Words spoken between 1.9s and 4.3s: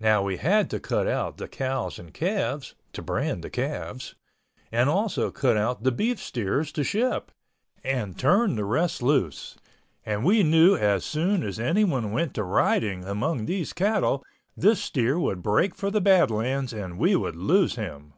and calves (to brand the calves)